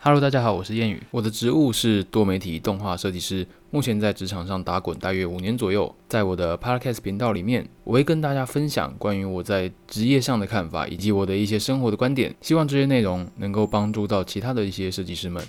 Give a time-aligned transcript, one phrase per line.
[0.00, 1.02] Hello，大家好，我是谚语。
[1.10, 5.92] 我的职务是多媒体动画设计师，目前在职场上打滚大约五年左右。
[6.08, 12.32] 在我的 Podcast 频道里面，我会跟大家分享关于我在职业上的看法，以及我的一些生活的观点。
[12.40, 15.44] 希望这些内容能够帮助到其他的一些设计师们。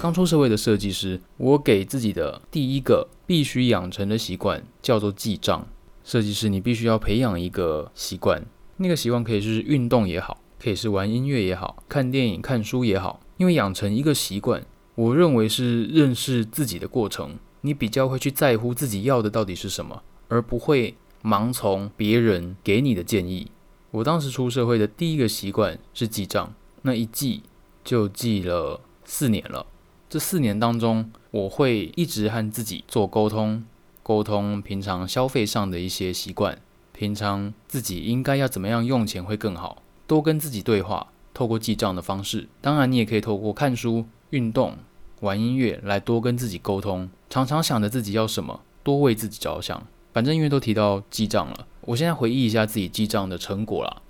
[0.00, 5.66] 刚出社会的设计师，我给自己的第一个必须养成的习惯叫做记账。
[6.04, 8.40] 设计师，你必须要培养一个习惯。
[8.82, 13.20] 那个习惯可以是运动也好，可以是玩音乐也好，看电影、看书也好。
[13.36, 17.36] 因为养成一个习惯，我认为是认识自己的过程。
[17.60, 23.50] 你比较会去在乎自己要的到底是什么，而不会盲从别人给你的建议。
[23.90, 27.42] 我当时出社会的第一个习惯是记账，那一记
[27.84, 29.66] 就记了四年了。
[30.08, 33.62] 这四年当中，我会一直和自己做沟通，
[34.02, 36.58] 沟通平常消费上的一些习惯。
[37.00, 39.82] 平常自己应该要怎么样用钱会更好？
[40.06, 42.46] 多跟自己对话，透过记账的方式。
[42.60, 44.76] 当然，你也可以透过看书、运动、
[45.20, 47.08] 玩音乐来多跟自己沟通。
[47.30, 49.82] 常常想着自己要什么，多为自己着想。
[50.12, 54.02] 反正因为都提到记账了，我现在回忆一下自己记账的成果啦。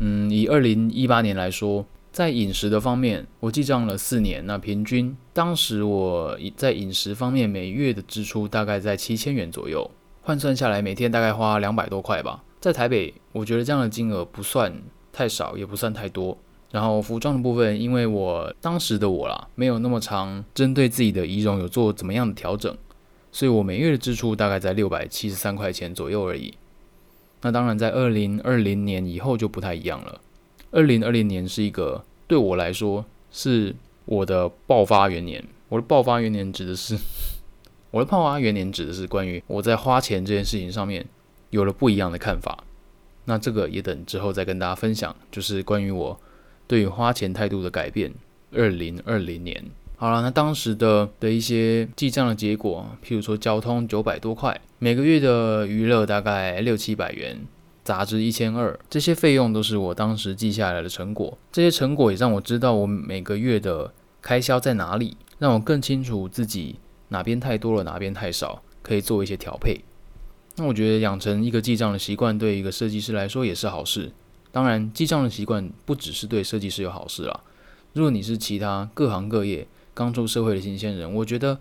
[0.00, 4.44] 嗯，以二零一八年来说，在饮食的方面，我记账了四年。
[4.46, 9.88] 那平均当时我在饮食方面每月的支出大概在七千元左右。
[10.24, 12.44] 换算下来，每天大概花两百多块吧。
[12.60, 14.72] 在台北，我觉得这样的金额不算
[15.12, 16.38] 太少，也不算太多。
[16.70, 22.74] 然后服装的部分，因为我当时的我啦，没有那么长，针对自己的仪容有做怎么样的调整，
[23.32, 26.54] 所以我每月的支出大概在六百七十三块钱左右而已。
[27.40, 30.20] 那当然，在二零二零年以后就不太一样了。
[30.70, 35.44] 二零二零年是一个对我来说是我的爆发元年。
[35.68, 36.96] 我的爆发元年指的是。
[37.92, 41.06] 我的泡娃元年指的是关于我在花钱这件事情上面
[41.50, 42.64] 有了不一样的看法，
[43.26, 46.18] 那这个也等之后再跟大家分享，就是关于我
[46.66, 48.12] 对于花钱态度的改变。
[48.54, 49.64] 二零二零年，
[49.96, 57.46] 好了，那当时的的一些记账的结果，譬如说交通九百多块，每个月的娱乐大概六七百元，
[57.82, 61.38] 杂志一千二，这些费用都是我当时记下来的成果。
[61.50, 66.76] 这些成果也让我知道我每个月的开销在哪里，让我更清楚自己。
[67.12, 69.80] 哪边太多了，哪边太少，可以做一些调配。
[70.56, 74.10] 那我觉得养成一个记账的习惯，对一个设计师来说也是好事。
[74.50, 77.40] 当然，记账的习惯不只是对设计师有好事啦。
[77.92, 81.58] 如果你是其他各行各业刚出社会的新鲜人，我觉得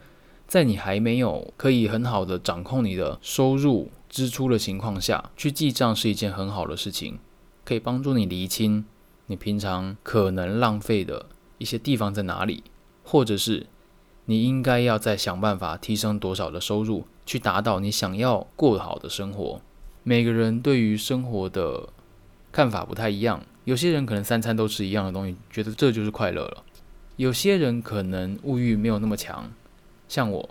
[0.48, 7.20] 在你还没有可以很好的掌控你的收入支出的情况下去记账，是一件很好的事情，
[7.64, 8.86] 可以帮助你厘清
[9.28, 12.64] 你平常可能浪费的一些地方在哪里，
[13.04, 13.68] 或者是。
[14.26, 19.62] 你应该要再想办法提升多少的收入，去达到你想要过好的生活。
[20.04, 21.90] 每个人对于生活的
[22.52, 26.64] 看法不太一样，有些人可能三餐都吃一样的东西，觉得这就是快乐了；
[27.18, 29.52] 有些人可能物欲没有那么强，
[30.08, 30.50] 像我，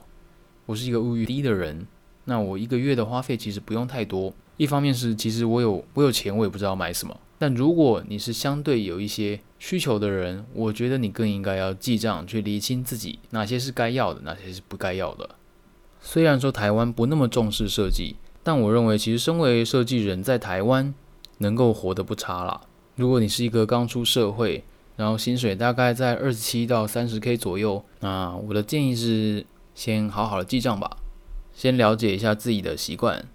[0.67, 1.87] 我是一个物欲低的人，
[2.27, 4.33] 那我一个月的花费其实不用太多。
[4.57, 7.19] 一方面是其实我有我有钱，我也不知道买什么。
[7.39, 15.37] 但如果你是相对有一些需求的人，我觉得你更应该要记账，去理清自己哪些是该要的，哪些是不该要的。
[16.01, 20.95] 虽然说台湾不那么重视设计，但我认为其实身为设计人在台湾
[21.39, 22.63] 能够活得不差啦。
[22.97, 24.65] 如果你是一个刚出社会，
[24.97, 29.45] 然后薪水大概在二十七到三十 K 左右，那我的建议是
[29.75, 30.97] 先好好的记账吧，
[31.55, 33.29] 先了解一下自己的习惯，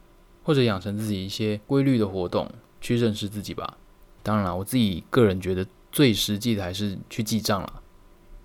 [0.44, 3.78] 或者养成自己一些规律的活动，去认识自己吧。
[4.24, 7.82] 当然了，我自己个人觉得最实际的还是去记账了。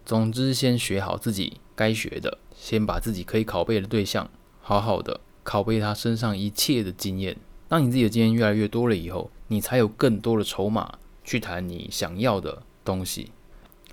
[0.06, 4.30] 总之，先学好自己该学的，先把自己可以拷贝的对象
[4.60, 7.36] 好好的拷贝他身上一切的经验。
[7.66, 13.32] 当你自己的经验越来越多了以后，你才有更多的筹码去谈你想要的东西。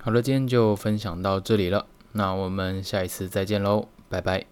[0.02, 4.46] 好了，今天就分享到这里了，那我们下一次再见喽，拜拜。